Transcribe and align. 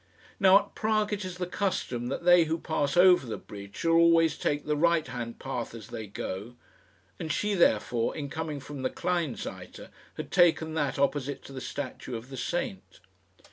Now, 0.39 0.57
at 0.57 0.73
Prague 0.73 1.13
it 1.13 1.23
is 1.23 1.37
the 1.37 1.45
custom 1.45 2.07
that 2.07 2.25
they 2.25 2.45
who 2.45 2.57
pass 2.57 2.97
over 2.97 3.27
the 3.27 3.37
bridge 3.37 3.75
shall 3.75 3.91
always 3.91 4.35
take 4.35 4.65
the 4.65 4.75
right 4.75 5.05
hand 5.05 5.37
path 5.37 5.75
as 5.75 5.89
they 5.89 6.07
go; 6.07 6.55
and 7.19 7.31
she, 7.31 7.53
therefore, 7.53 8.15
in 8.17 8.27
coming 8.27 8.59
from 8.59 8.81
the 8.81 8.89
Kleinseite, 8.89 9.89
had 10.17 10.31
taken 10.31 10.73
that 10.73 10.97
opposite 10.97 11.43
to 11.43 11.53
the 11.53 11.61
statue 11.61 12.15
of 12.15 12.29
the 12.29 12.37
saint. 12.37 12.99